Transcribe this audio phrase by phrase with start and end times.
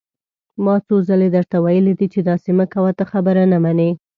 [0.65, 3.89] ما څو ځله درته ويلي دي چې داسې مه کوه، ته خبره نه منې!